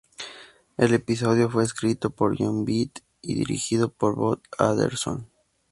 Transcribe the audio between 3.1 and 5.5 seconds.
y dirigido por Bob Anderson.